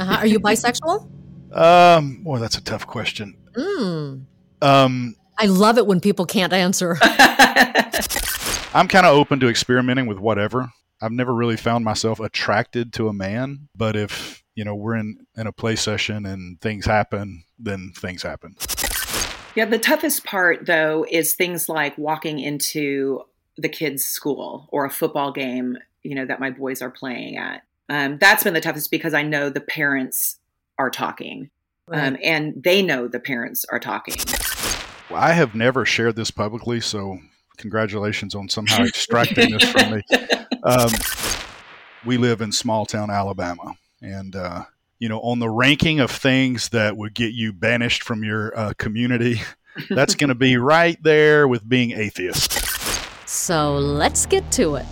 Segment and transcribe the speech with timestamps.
[0.00, 0.16] Uh-huh.
[0.16, 1.06] Are you bisexual?
[1.52, 3.36] Um, boy, that's a tough question.
[3.54, 4.24] Mm.
[4.62, 6.96] Um, I love it when people can't answer.
[7.02, 10.70] I'm kind of open to experimenting with whatever.
[11.02, 15.26] I've never really found myself attracted to a man, but if you know we're in
[15.36, 18.56] in a play session and things happen, then things happen.
[19.54, 23.22] Yeah, the toughest part though is things like walking into
[23.58, 27.62] the kids' school or a football game, you know, that my boys are playing at.
[27.90, 30.38] Um, that's been the toughest because I know the parents
[30.78, 31.50] are talking,
[31.88, 32.06] Right.
[32.06, 34.14] um, and they know the parents are talking.
[35.12, 37.18] I have never shared this publicly, so
[37.56, 40.02] congratulations on somehow extracting this from me.
[40.62, 40.90] Um,
[42.04, 43.72] we live in small town Alabama,
[44.02, 44.64] and uh,
[44.98, 48.74] you know, on the ranking of things that would get you banished from your uh,
[48.76, 49.40] community,
[49.88, 52.52] that's going to be right there with being atheist.
[53.26, 54.84] so let's get to it.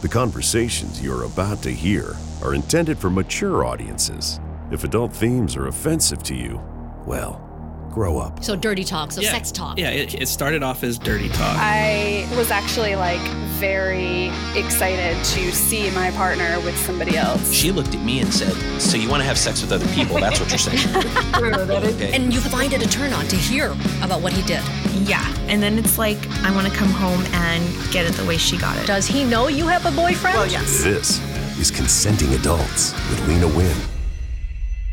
[0.00, 4.40] The conversations you're about to hear are intended for mature audiences.
[4.70, 6.60] If adult themes are offensive to you,
[7.06, 7.46] well,
[7.90, 8.42] grow up.
[8.42, 9.78] So dirty talk, so sex talk.
[9.78, 11.56] Yeah, it, it started off as dirty talk.
[11.58, 13.20] I was actually like
[13.58, 17.52] very excited to see my partner with somebody else.
[17.52, 20.18] She looked at me and said, So you want to have sex with other people?
[20.18, 20.96] That's what you're saying.
[21.34, 22.12] okay.
[22.14, 24.62] And you find it a turn on to hear about what he did.
[25.06, 25.26] Yeah.
[25.48, 28.56] And then it's like, I want to come home and get it the way she
[28.56, 28.86] got it.
[28.86, 30.36] Does he know you have a boyfriend?
[30.36, 30.82] Well, yes.
[30.84, 31.20] This
[31.60, 33.76] is Consenting Adults with Lena Wynn.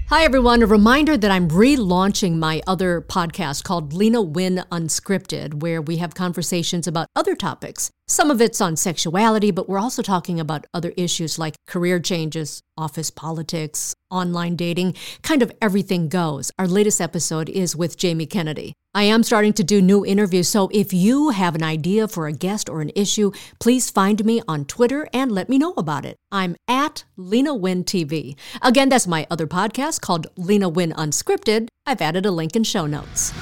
[0.10, 0.62] Hi, everyone.
[0.62, 6.14] A reminder that I'm relaunching my other podcast called Lena Win Unscripted, where we have
[6.14, 7.90] conversations about other topics.
[8.10, 12.62] Some of it's on sexuality, but we're also talking about other issues like career changes,
[12.78, 16.50] office politics, online dating, kind of everything goes.
[16.58, 18.72] Our latest episode is with Jamie Kennedy.
[18.94, 22.32] I am starting to do new interviews, so if you have an idea for a
[22.32, 26.16] guest or an issue, please find me on Twitter and let me know about it.
[26.32, 28.38] I'm at Lena Win TV.
[28.62, 31.68] Again, that's my other podcast called Lena Win Unscripted.
[31.86, 33.34] I've added a link in show notes.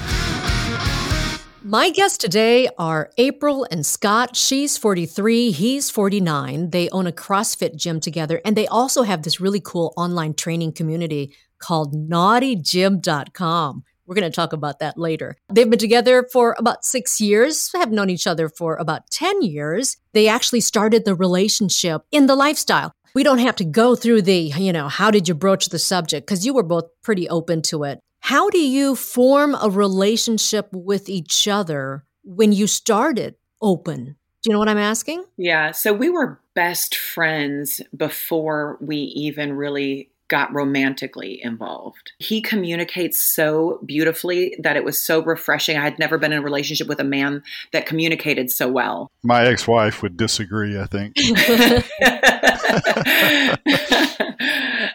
[1.68, 4.36] My guests today are April and Scott.
[4.36, 6.70] She's 43, he's 49.
[6.70, 10.74] They own a CrossFit gym together, and they also have this really cool online training
[10.74, 13.82] community called naughtygym.com.
[14.06, 15.34] We're going to talk about that later.
[15.52, 19.96] They've been together for about six years, have known each other for about 10 years.
[20.12, 22.92] They actually started the relationship in the lifestyle.
[23.12, 26.28] We don't have to go through the, you know, how did you broach the subject?
[26.28, 27.98] Because you were both pretty open to it.
[28.26, 34.16] How do you form a relationship with each other when you started open?
[34.42, 35.24] Do you know what I'm asking?
[35.36, 42.12] Yeah, so we were best friends before we even really got romantically involved.
[42.18, 45.76] He communicates so beautifully that it was so refreshing.
[45.76, 47.42] I had never been in a relationship with a man
[47.72, 49.10] that communicated so well.
[49.22, 50.78] My ex-wife would disagree.
[50.78, 51.16] I think.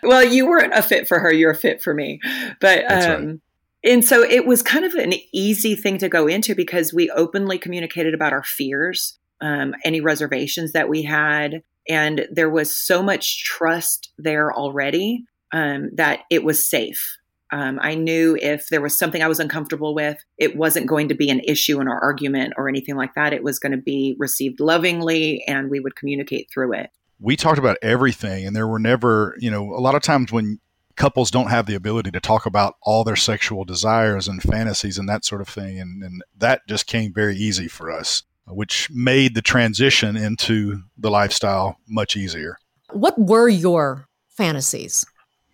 [0.03, 2.19] well, you weren't a fit for her, you're a fit for me.
[2.59, 3.17] But That's right.
[3.17, 3.41] um
[3.83, 7.57] and so it was kind of an easy thing to go into because we openly
[7.57, 11.63] communicated about our fears, um, any reservations that we had.
[11.91, 17.17] And there was so much trust there already um, that it was safe.
[17.51, 21.15] Um, I knew if there was something I was uncomfortable with, it wasn't going to
[21.15, 23.33] be an issue in our argument or anything like that.
[23.33, 26.91] It was going to be received lovingly and we would communicate through it.
[27.21, 30.59] we talked about everything and there were never you know a lot of times when
[30.95, 35.07] couples don't have the ability to talk about all their sexual desires and fantasies and
[35.07, 39.35] that sort of thing and, and that just came very easy for us which made
[39.35, 42.57] the transition into the lifestyle much easier
[42.91, 45.05] What were your fantasies?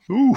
[0.10, 0.36] Ooh.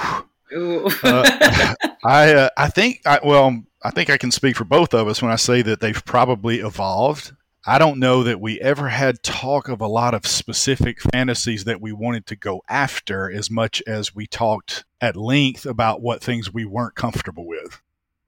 [0.53, 0.87] Ooh.
[1.03, 1.73] Uh,
[2.03, 5.21] I uh, I think I, well I think I can speak for both of us
[5.21, 7.33] when I say that they've probably evolved.
[7.65, 11.79] I don't know that we ever had talk of a lot of specific fantasies that
[11.79, 16.51] we wanted to go after as much as we talked at length about what things
[16.51, 17.79] we weren't comfortable with.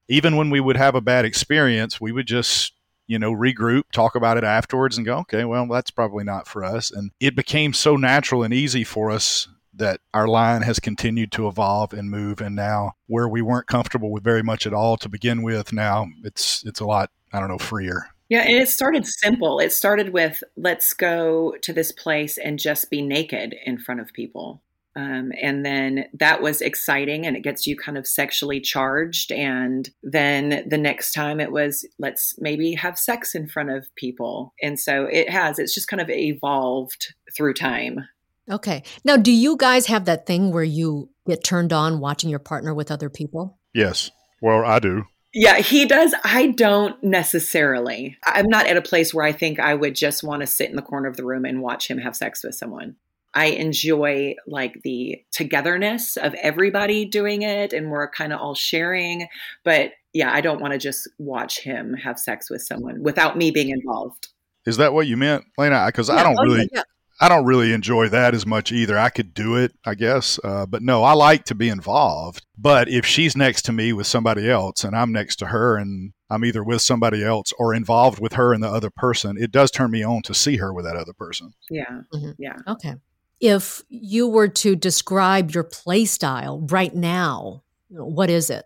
[0.08, 2.74] Even when we would have a bad experience, we would just
[3.14, 6.66] you know regroup, talk about it afterwards and go, okay, well that's probably not for
[6.66, 6.92] us.
[6.92, 11.48] And it became so natural and easy for us that our line has continued to
[11.48, 15.10] evolve and move and now where we weren't comfortable with very much at all to
[15.10, 19.06] begin with now it's it's a lot i don't know freer Yeah, and it started
[19.06, 19.60] simple.
[19.60, 24.14] It started with let's go to this place and just be naked in front of
[24.14, 24.62] people.
[24.96, 29.32] Um, and then that was exciting and it gets you kind of sexually charged.
[29.32, 34.54] And then the next time it was let's maybe have sex in front of people.
[34.62, 38.08] And so it has, it's just kind of evolved through time.
[38.52, 38.84] Okay.
[39.04, 42.74] Now, do you guys have that thing where you get turned on watching your partner
[42.74, 43.58] with other people?
[43.74, 44.12] yes
[44.42, 45.04] well i do
[45.36, 46.14] Yeah, he does.
[46.24, 48.18] I don't necessarily.
[48.24, 50.76] I'm not at a place where I think I would just want to sit in
[50.76, 52.98] the corner of the room and watch him have sex with someone.
[53.34, 59.28] I enjoy like the togetherness of everybody doing it and we're kind of all sharing.
[59.64, 63.52] But yeah, I don't want to just watch him have sex with someone without me
[63.52, 64.30] being involved.
[64.66, 65.86] Is that what you meant, Lena?
[65.88, 66.70] Because yeah, I don't oh, really.
[66.72, 66.84] Yeah.
[67.22, 68.98] I don't really enjoy that as much either.
[68.98, 72.44] I could do it, I guess, uh, but no, I like to be involved.
[72.58, 76.12] But if she's next to me with somebody else, and I'm next to her, and
[76.30, 79.72] I'm either with somebody else or involved with her and the other person, it does
[79.72, 81.54] turn me on to see her with that other person.
[81.70, 82.32] Yeah, mm-hmm.
[82.40, 82.58] yeah.
[82.68, 82.96] Okay.
[83.44, 88.64] If you were to describe your play style right now, what is it?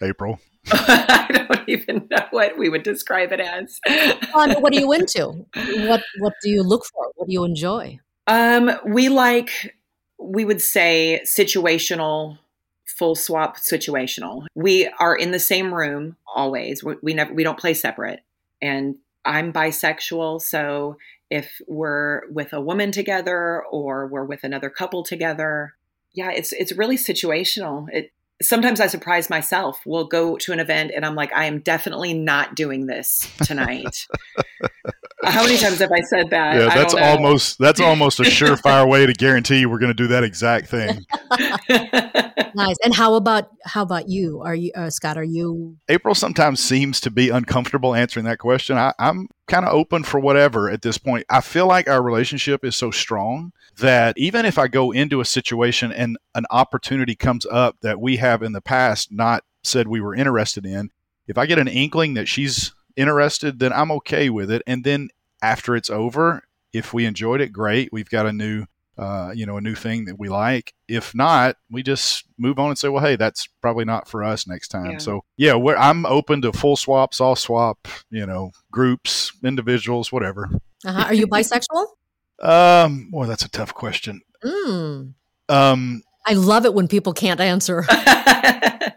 [0.00, 0.38] April.
[0.72, 3.80] I don't even know what we would describe it as.
[4.32, 5.44] um, what are you into?
[5.88, 7.10] What What do you look for?
[7.16, 7.98] What do you enjoy?
[8.28, 9.74] Um, we like
[10.20, 12.38] we would say situational,
[12.86, 14.46] full swap situational.
[14.54, 16.84] We are in the same room always.
[16.84, 18.20] We, we never we don't play separate.
[18.60, 20.96] And I'm bisexual, so
[21.32, 25.74] if we're with a woman together or we're with another couple together,
[26.12, 27.86] yeah, it's it's really situational.
[27.90, 28.12] It
[28.42, 29.80] sometimes I surprise myself.
[29.86, 34.06] We'll go to an event and I'm like, I am definitely not doing this tonight.
[35.24, 36.56] How many times have I said that?
[36.56, 40.24] Yeah, that's almost that's almost a surefire way to guarantee we're going to do that
[40.24, 41.04] exact thing.
[42.54, 42.76] nice.
[42.84, 44.42] And how about how about you?
[44.42, 45.16] Are you uh, Scott?
[45.16, 45.76] Are you?
[45.88, 48.76] April sometimes seems to be uncomfortable answering that question.
[48.76, 51.24] I, I'm kind of open for whatever at this point.
[51.30, 55.24] I feel like our relationship is so strong that even if I go into a
[55.24, 60.00] situation and an opportunity comes up that we have in the past not said we
[60.00, 60.90] were interested in,
[61.28, 64.62] if I get an inkling that she's interested, then I'm okay with it.
[64.66, 65.08] And then
[65.42, 66.42] after it's over,
[66.72, 67.90] if we enjoyed it, great.
[67.92, 68.66] We've got a new,
[68.96, 70.74] uh, you know, a new thing that we like.
[70.88, 74.46] If not, we just move on and say, well, hey, that's probably not for us
[74.46, 74.92] next time.
[74.92, 74.98] Yeah.
[74.98, 80.48] So yeah, I'm open to full swap, soft swap, you know, groups, individuals, whatever.
[80.84, 81.04] Uh-huh.
[81.06, 81.86] Are you bisexual?
[82.42, 84.20] um, boy, that's a tough question.
[84.44, 85.14] Mm.
[85.48, 87.84] Um, I love it when people can't answer.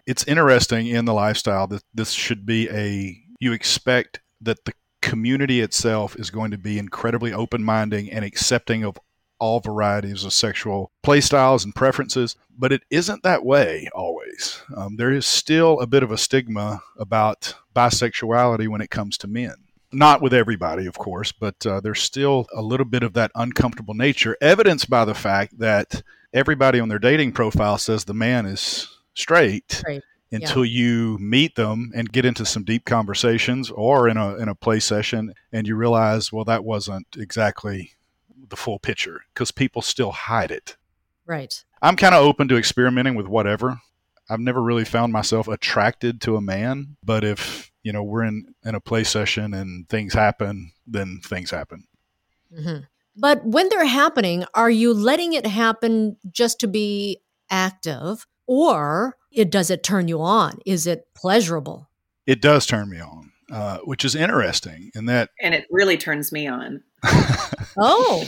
[0.06, 5.62] it's interesting in the lifestyle that this should be a you expect that the community
[5.62, 8.98] itself is going to be incredibly open minded and accepting of
[9.40, 14.62] all varieties of sexual play styles and preferences, but it isn't that way always.
[14.76, 19.28] Um, there is still a bit of a stigma about bisexuality when it comes to
[19.28, 19.56] men.
[19.92, 23.94] Not with everybody, of course, but uh, there's still a little bit of that uncomfortable
[23.94, 26.02] nature, evidenced by the fact that
[26.34, 29.82] everybody on their dating profile says the man is straight.
[30.36, 30.80] Until yeah.
[30.80, 34.80] you meet them and get into some deep conversations or in a in a play
[34.80, 37.92] session and you realize well that wasn't exactly
[38.50, 40.76] the full picture because people still hide it
[41.26, 43.80] right i'm kind of open to experimenting with whatever
[44.30, 48.54] i've never really found myself attracted to a man but if you know we're in
[48.64, 51.86] in a play session and things happen then things happen
[52.54, 52.84] mm-hmm.
[53.16, 59.52] but when they're happening are you letting it happen just to be active or it
[59.52, 60.60] does it turn you on?
[60.66, 61.90] Is it pleasurable?
[62.26, 65.30] It does turn me on, uh, which is interesting in that.
[65.42, 66.82] And it really turns me on.
[67.78, 68.26] oh.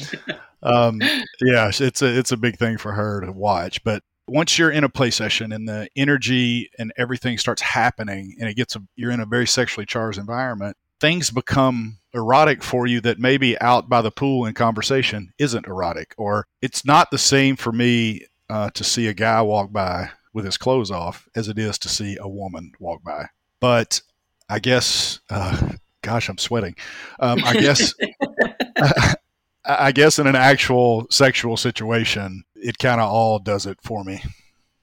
[0.61, 0.99] um,
[1.41, 3.83] yeah, it's a it's a big thing for her to watch.
[3.83, 8.49] But once you're in a play session and the energy and everything starts happening, and
[8.49, 12.99] it gets a, you're in a very sexually charged environment, things become erotic for you
[13.01, 17.55] that maybe out by the pool in conversation isn't erotic, or it's not the same
[17.55, 21.57] for me uh, to see a guy walk by with his clothes off as it
[21.57, 23.25] is to see a woman walk by.
[23.59, 24.01] But
[24.47, 25.71] I guess, uh,
[26.03, 26.75] gosh, I'm sweating.
[27.19, 27.95] Um, I guess,
[29.65, 34.23] I guess in an actual sexual situation, it kind of all does it for me.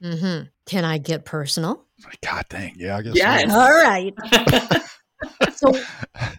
[0.03, 0.49] Mm-hmm.
[0.67, 1.85] Can I get personal?
[2.21, 3.15] God dang, yeah, I guess.
[3.15, 3.49] Yeah.
[3.49, 3.55] So.
[3.55, 4.13] All right.
[5.55, 5.73] so,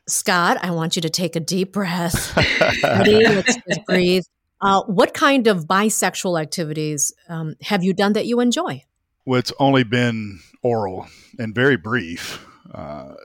[0.09, 2.35] Scott, I want you to take a deep breath.
[2.83, 3.23] Ready?
[3.23, 4.23] Let's just breathe.
[4.59, 8.83] Uh, what kind of bisexual activities um, have you done that you enjoy?
[9.25, 11.07] Well, it's only been oral
[11.39, 12.45] and very brief.
[12.73, 13.15] Uh,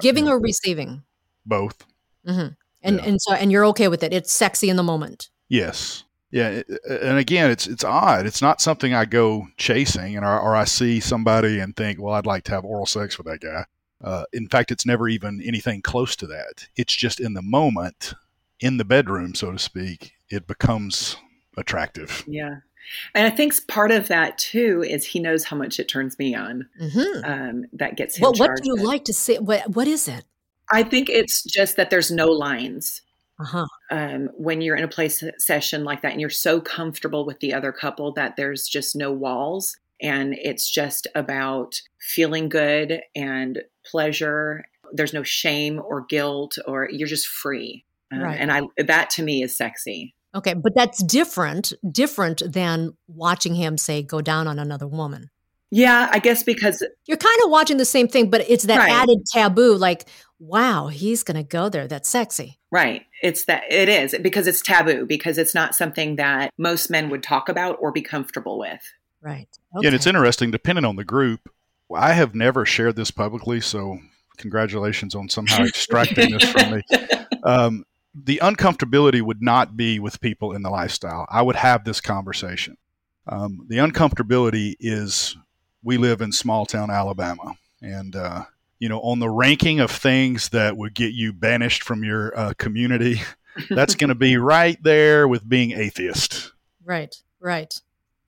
[0.00, 1.02] Giving or receiving?
[1.44, 1.84] Both.
[2.26, 2.54] Mm-hmm.
[2.82, 3.04] And yeah.
[3.04, 4.12] and so and you're okay with it.
[4.12, 5.30] It's sexy in the moment.
[5.48, 6.04] Yes.
[6.30, 8.26] Yeah, and again, it's it's odd.
[8.26, 12.14] It's not something I go chasing, and or, or I see somebody and think, well,
[12.14, 13.64] I'd like to have oral sex with that guy.
[14.02, 16.68] Uh, in fact, it's never even anything close to that.
[16.76, 18.12] It's just in the moment,
[18.60, 21.16] in the bedroom, so to speak, it becomes
[21.56, 22.24] attractive.
[22.26, 22.56] Yeah.
[23.14, 26.34] And I think part of that too is he knows how much it turns me
[26.34, 26.68] on.
[26.80, 27.24] Mm-hmm.
[27.24, 28.22] Um, that gets him.
[28.22, 29.38] Well, what do you like to say?
[29.38, 30.24] What What is it?
[30.70, 33.02] I think it's just that there's no lines.
[33.38, 33.66] Uh-huh.
[33.90, 37.52] Um, when you're in a play session like that, and you're so comfortable with the
[37.52, 44.64] other couple that there's just no walls, and it's just about feeling good and pleasure.
[44.92, 47.84] There's no shame or guilt, or you're just free.
[48.10, 48.38] Um, right.
[48.40, 50.14] And I that to me is sexy.
[50.36, 55.30] Okay, but that's different, different than watching him say go down on another woman.
[55.70, 58.90] Yeah, I guess because you're kind of watching the same thing, but it's that right.
[58.90, 60.04] added taboo like,
[60.38, 61.88] wow, he's going to go there.
[61.88, 62.58] That's sexy.
[62.70, 63.02] Right.
[63.22, 67.22] It's that it is because it's taboo because it's not something that most men would
[67.22, 68.82] talk about or be comfortable with.
[69.22, 69.48] Right.
[69.74, 69.82] Okay.
[69.82, 71.50] Yeah, and it's interesting depending on the group.
[71.94, 73.98] I have never shared this publicly, so
[74.36, 76.82] congratulations on somehow extracting this from me.
[77.42, 77.84] Um,
[78.24, 81.26] the uncomfortability would not be with people in the lifestyle.
[81.30, 82.76] I would have this conversation.
[83.26, 85.36] Um, the uncomfortability is
[85.82, 88.44] we live in small town Alabama, and uh,
[88.78, 92.54] you know, on the ranking of things that would get you banished from your uh,
[92.58, 93.20] community,
[93.70, 96.52] that's going to be right there with being atheist.
[96.84, 97.74] Right, right.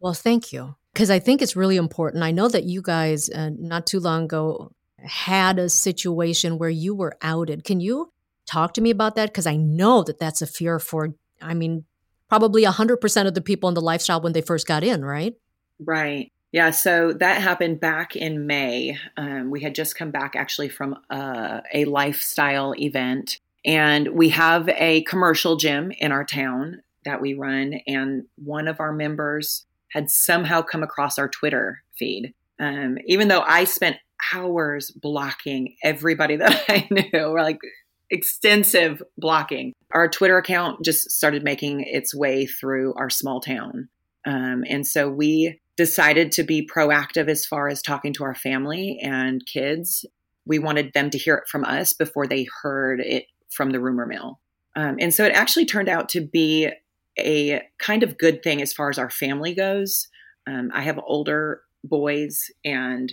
[0.00, 0.74] Well, thank you.
[0.92, 2.24] Because I think it's really important.
[2.24, 6.94] I know that you guys, uh, not too long ago, had a situation where you
[6.94, 7.62] were outed.
[7.62, 8.12] Can you
[8.48, 9.30] talk to me about that?
[9.30, 11.84] Because I know that that's a fear for, I mean,
[12.28, 15.34] probably 100% of the people in the lifestyle when they first got in, right?
[15.78, 16.32] Right.
[16.50, 18.96] Yeah, so that happened back in May.
[19.16, 24.68] Um, we had just come back actually from uh, a lifestyle event, and we have
[24.70, 27.80] a commercial gym in our town that we run.
[27.86, 32.32] And one of our members had somehow come across our Twitter feed.
[32.58, 33.98] Um, even though I spent
[34.32, 37.60] hours blocking everybody that I knew, we're like
[38.10, 43.88] extensive blocking, our Twitter account just started making its way through our small town.
[44.26, 48.98] Um, and so we decided to be proactive as far as talking to our family
[49.02, 50.04] and kids.
[50.44, 54.06] We wanted them to hear it from us before they heard it from the rumor
[54.06, 54.40] mill.
[54.74, 56.70] Um, and so it actually turned out to be
[57.18, 60.08] a kind of good thing as far as our family goes.
[60.46, 63.12] Um, I have older boys, and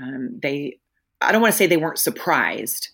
[0.00, 0.78] um, they,
[1.20, 2.90] I don't want to say they weren't surprised.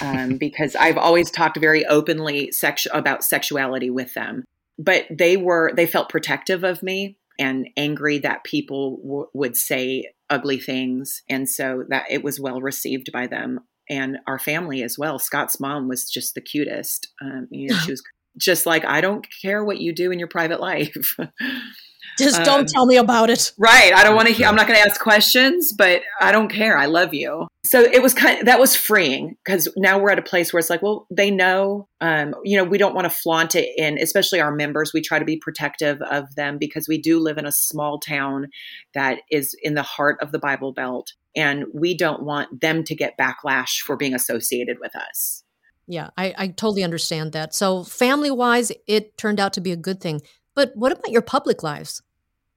[0.00, 2.52] Um, because I've always talked very openly
[2.92, 4.44] about sexuality with them,
[4.78, 10.12] but they were they felt protective of me and angry that people w- would say
[10.30, 11.22] ugly things.
[11.28, 15.18] And so that it was well received by them and our family as well.
[15.18, 17.08] Scott's mom was just the cutest.
[17.22, 18.02] Um, you know, she was
[18.36, 21.16] just like, I don't care what you do in your private life.
[22.18, 23.52] Just don't um, tell me about it.
[23.58, 23.92] Right.
[23.94, 26.76] I don't want to hear, I'm not going to ask questions, but I don't care.
[26.76, 27.46] I love you.
[27.64, 30.58] So it was kind of, that was freeing because now we're at a place where
[30.58, 33.98] it's like, well, they know, um, you know, we don't want to flaunt it in,
[33.98, 34.92] especially our members.
[34.92, 38.48] We try to be protective of them because we do live in a small town
[38.94, 41.12] that is in the heart of the Bible Belt.
[41.36, 45.44] And we don't want them to get backlash for being associated with us.
[45.86, 47.54] Yeah, I, I totally understand that.
[47.54, 50.20] So, family wise, it turned out to be a good thing.
[50.54, 52.02] But what about your public lives?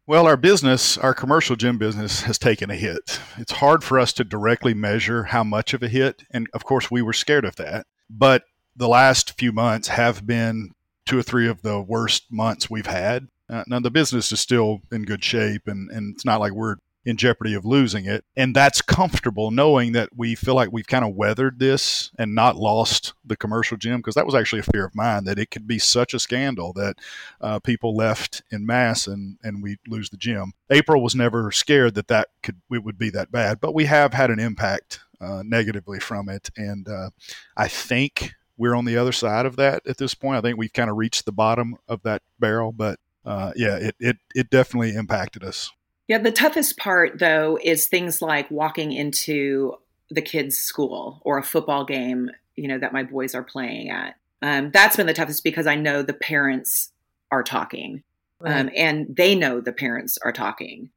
[0.08, 3.20] Well, our business, our commercial gym business, has taken a hit.
[3.38, 6.24] It's hard for us to directly measure how much of a hit.
[6.32, 7.86] And of course, we were scared of that.
[8.10, 8.44] But
[8.76, 10.72] the last few months have been
[11.06, 13.28] two or three of the worst months we've had.
[13.48, 16.78] Uh, now, the business is still in good shape, and, and it's not like we're
[17.06, 18.24] in jeopardy of losing it.
[18.36, 22.56] And that's comfortable knowing that we feel like we've kind of weathered this and not
[22.56, 25.68] lost the commercial gym because that was actually a fear of mine that it could
[25.68, 26.98] be such a scandal that
[27.42, 30.54] uh, people left in mass and, and we lose the gym.
[30.70, 34.14] April was never scared that that could it would be that bad, but we have
[34.14, 36.50] had an impact uh, negatively from it.
[36.58, 37.10] And uh,
[37.58, 40.38] I think we're on the other side of that at this point.
[40.38, 43.96] I think we've kind of reached the bottom of that barrel, but uh, yeah, it,
[44.00, 45.72] it, it definitely impacted us.
[46.08, 49.76] Yeah, the toughest part though is things like walking into
[50.10, 54.16] the kids' school or a football game, you know, that my boys are playing at.
[54.42, 56.92] Um, that's been the toughest because I know the parents
[57.32, 58.04] are talking,
[58.40, 58.60] right.
[58.60, 60.90] um, and they know the parents are talking.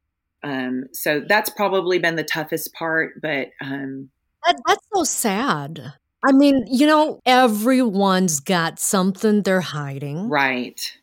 [0.43, 3.21] Um, so that's probably been the toughest part.
[3.21, 4.09] But um,
[4.45, 5.93] that, that's so sad.
[6.27, 10.97] I mean, you know, everyone's got something they're hiding, right?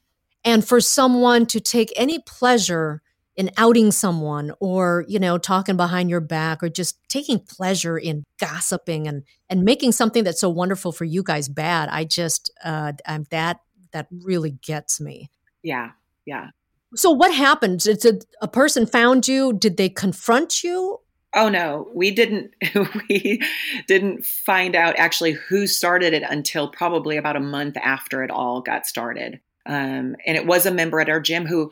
[0.44, 3.02] And for someone to take any pleasure
[3.36, 8.24] in outing someone or you know talking behind your back or just taking pleasure in
[8.38, 11.88] gossiping and and making something that's so wonderful for you guys bad.
[11.88, 13.60] I just uh I'm, that
[13.92, 15.30] that really gets me.
[15.62, 15.92] Yeah
[16.26, 16.48] yeah.
[16.94, 17.80] So what happened?
[17.80, 19.52] Did, did a person found you?
[19.52, 20.98] Did they confront you?
[21.34, 21.88] Oh no.
[21.94, 22.52] We didn't
[23.08, 23.40] we
[23.88, 28.60] didn't find out actually who started it until probably about a month after it all
[28.60, 29.40] got started.
[29.64, 31.70] Um, and it was a member at our gym who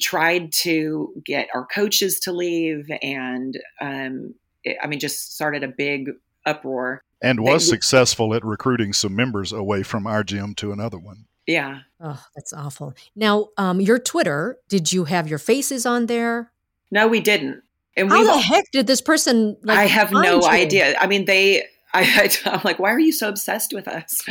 [0.00, 4.34] tried to get our coaches to leave and um,
[4.64, 6.10] it, i mean just started a big
[6.46, 7.02] uproar.
[7.22, 11.26] And was they, successful at recruiting some members away from our gym to another one.
[11.46, 11.80] Yeah.
[12.00, 12.94] Oh that's awful.
[13.14, 16.52] Now um, your twitter did you have your faces on there?
[16.90, 17.62] No we didn't.
[17.96, 20.46] And how the heck did this person like, i have no you?
[20.46, 20.96] idea.
[21.00, 21.64] I mean they
[22.04, 24.22] I, am like, why are you so obsessed with us?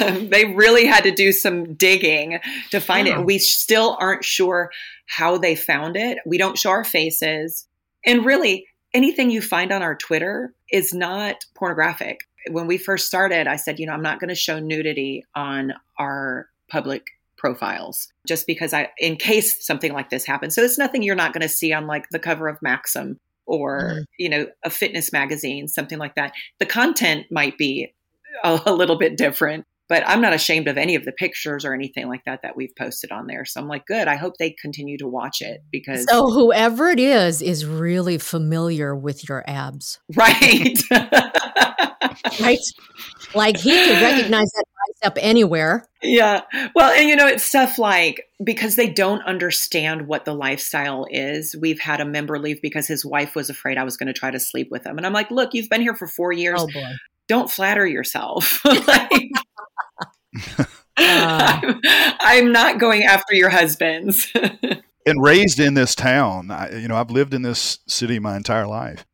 [0.00, 2.38] Um, they really had to do some digging
[2.70, 3.20] to find yeah.
[3.20, 3.26] it.
[3.26, 4.70] We still aren't sure
[5.06, 6.18] how they found it.
[6.26, 7.66] We don't show our faces.
[8.04, 12.20] And really, anything you find on our Twitter is not pornographic.
[12.50, 15.74] When we first started, I said, you know, I'm not going to show nudity on
[15.98, 20.54] our public profiles just because I, in case something like this happens.
[20.54, 23.80] So it's nothing you're not going to see on like the cover of Maxim or,
[23.80, 24.04] mm.
[24.18, 26.32] you know, a fitness magazine, something like that.
[26.60, 27.92] The content might be
[28.44, 31.74] a, a little bit different, but I'm not ashamed of any of the pictures or
[31.74, 33.44] anything like that that we've posted on there.
[33.44, 34.06] So I'm like, good.
[34.06, 36.06] I hope they continue to watch it because.
[36.08, 39.98] So whoever it is is really familiar with your abs.
[40.14, 40.78] Right.
[42.40, 42.58] right.
[43.34, 44.64] Like he could recognize that
[45.02, 45.86] bicep anywhere.
[46.02, 46.42] Yeah.
[46.74, 51.56] Well, and you know, it's stuff like because they don't understand what the lifestyle is.
[51.60, 54.30] We've had a member leave because his wife was afraid I was going to try
[54.30, 54.96] to sleep with him.
[54.96, 56.60] And I'm like, look, you've been here for four years.
[56.60, 56.68] Oh,
[57.28, 58.64] don't flatter yourself.
[58.86, 59.30] like,
[60.58, 60.64] Uh,
[60.96, 61.80] I'm,
[62.20, 64.32] I'm, not going after your husbands.
[65.06, 68.66] and raised in this town, I, you know, I've lived in this city my entire
[68.66, 69.06] life.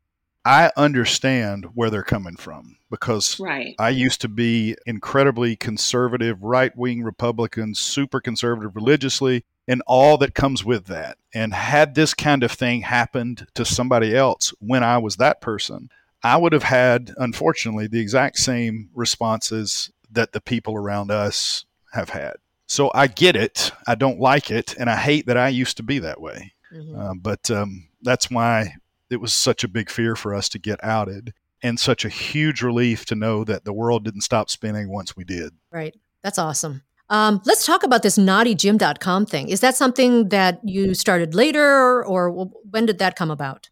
[0.43, 3.73] I understand where they're coming from because right.
[3.79, 10.35] I used to be incredibly conservative, right wing Republican, super conservative religiously, and all that
[10.35, 11.17] comes with that.
[11.33, 15.89] And had this kind of thing happened to somebody else when I was that person,
[16.23, 22.09] I would have had, unfortunately, the exact same responses that the people around us have
[22.09, 22.33] had.
[22.67, 23.71] So I get it.
[23.87, 24.75] I don't like it.
[24.77, 26.53] And I hate that I used to be that way.
[26.73, 26.99] Mm-hmm.
[26.99, 28.75] Uh, but um, that's why
[29.09, 32.61] it was such a big fear for us to get outed and such a huge
[32.61, 35.53] relief to know that the world didn't stop spinning once we did.
[35.71, 35.95] Right.
[36.21, 36.81] That's awesome.
[37.09, 39.49] Um, let's talk about this naughtygym.com thing.
[39.49, 43.69] Is that something that you started later or when did that come about?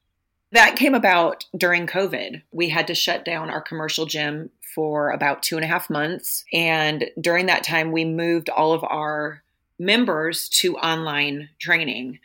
[0.54, 2.44] That came about during COVID.
[2.52, 6.46] We had to shut down our commercial gym for about two and a half months.
[6.54, 9.42] And during that time, we moved all of our
[9.80, 12.20] members to online training.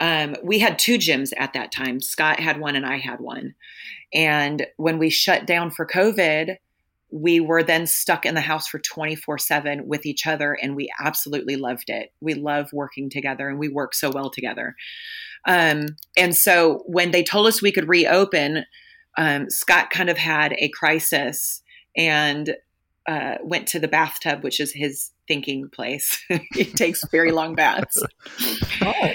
[0.00, 2.00] Um, we had two gyms at that time.
[2.00, 3.54] Scott had one and I had one.
[4.14, 6.56] And when we shut down for COVID,
[7.10, 10.90] we were then stuck in the house for 24 7 with each other and we
[11.00, 14.74] absolutely loved it we love working together and we work so well together
[15.46, 18.64] um, and so when they told us we could reopen,
[19.16, 21.62] um, Scott kind of had a crisis
[21.96, 22.56] and
[23.08, 26.22] uh, went to the bathtub, which is his thinking place.
[26.52, 28.02] he takes very long baths.
[28.82, 29.12] Oh.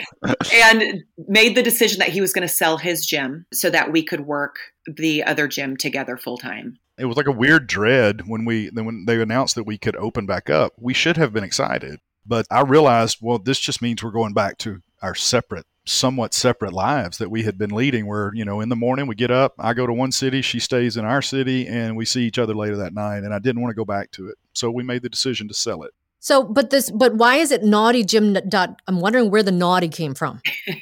[0.53, 4.03] And made the decision that he was going to sell his gym so that we
[4.03, 6.79] could work the other gym together full time.
[6.97, 10.25] It was like a weird dread when we when they announced that we could open
[10.25, 10.73] back up.
[10.77, 14.57] We should have been excited, but I realized, well, this just means we're going back
[14.59, 18.69] to our separate somewhat separate lives that we had been leading where you know in
[18.69, 21.67] the morning we get up i go to one city she stays in our city
[21.67, 24.11] and we see each other later that night and i didn't want to go back
[24.11, 24.37] to it.
[24.53, 25.91] So we made the decision to sell it.
[26.19, 29.89] So but this but why is it naughty gym dot i'm wondering where the naughty
[29.89, 30.41] came from.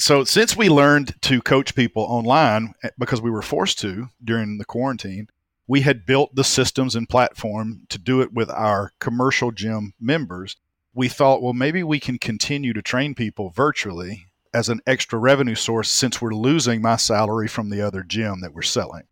[0.00, 4.58] So since we learned to coach people online eh, because we were forced to during
[4.58, 5.28] the quarantine
[5.66, 10.56] we had built the systems and platform to do it with our commercial gym members.
[10.94, 14.27] We thought well maybe we can continue to train people virtually
[14.58, 18.52] as an extra revenue source since we're losing my salary from the other gym that
[18.52, 19.04] we're selling.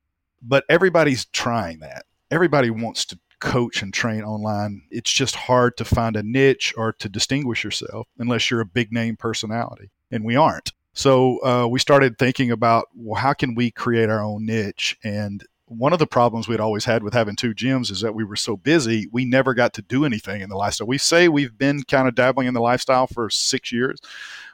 [0.42, 2.04] But everybody's trying that.
[2.32, 4.82] Everybody wants to coach and train online.
[4.90, 8.92] It's just hard to find a niche or to distinguish yourself unless you're a big
[8.92, 10.72] name personality, and we aren't.
[10.94, 14.98] So uh, we started thinking about well, how can we create our own niche?
[15.04, 18.24] And one of the problems we'd always had with having two gyms is that we
[18.24, 20.86] were so busy, we never got to do anything in the lifestyle.
[20.86, 24.00] We say we've been kind of dabbling in the lifestyle for six years,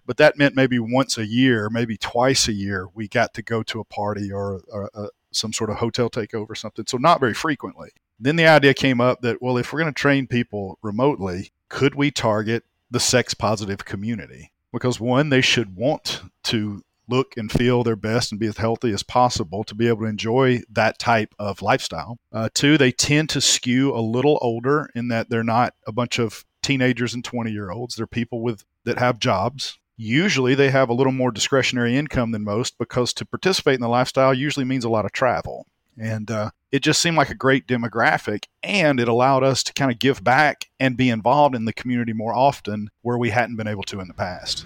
[0.06, 3.62] but that meant maybe once a year, maybe twice a year, we got to go
[3.64, 6.86] to a party or, or uh, some sort of hotel takeover or something.
[6.88, 7.90] So not very frequently.
[8.18, 11.94] Then the idea came up that, well, if we're going to train people remotely, could
[11.94, 14.52] we target the sex positive community?
[14.72, 18.92] Because one, they should want to look and feel their best and be as healthy
[18.92, 22.18] as possible to be able to enjoy that type of lifestyle.
[22.32, 26.18] Uh, two, they tend to skew a little older in that they're not a bunch
[26.18, 27.96] of teenagers and 20 year olds.
[27.96, 32.42] They're people with that have jobs usually they have a little more discretionary income than
[32.42, 35.66] most because to participate in the lifestyle usually means a lot of travel.
[35.98, 39.92] And uh, it just seemed like a great demographic, and it allowed us to kind
[39.92, 43.68] of give back and be involved in the community more often where we hadn't been
[43.68, 44.64] able to in the past.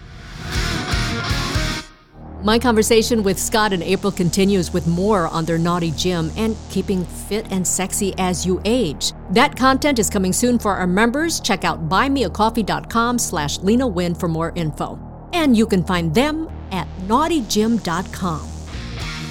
[2.43, 7.05] My conversation with Scott and April continues with more on their naughty gym and keeping
[7.05, 9.13] fit and sexy as you age.
[9.31, 11.41] That content is coming soon for our members.
[11.41, 14.99] Check out buymeacoffee.com slash Lena Win for more info
[15.37, 18.49] and you can find them at naughtygym.com.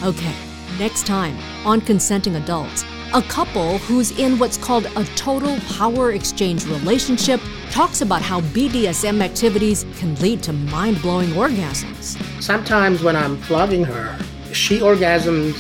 [0.04, 0.36] Okay,
[0.78, 6.66] next time on Consenting Adults, A couple who's in what's called a total power exchange
[6.66, 7.40] relationship
[7.72, 12.22] talks about how BDSM activities can lead to mind blowing orgasms.
[12.42, 14.18] Sometimes when I'm flogging her,
[14.52, 15.56] she orgasms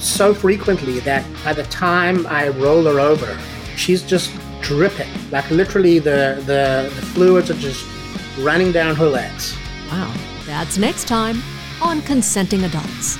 [0.00, 3.38] so frequently that by the time I roll her over,
[3.76, 5.08] she's just dripping.
[5.30, 7.84] Like literally, the, the, the fluids are just
[8.38, 9.56] running down her legs.
[9.90, 10.14] Wow.
[10.46, 11.42] That's next time
[11.80, 13.18] on Consenting Adults.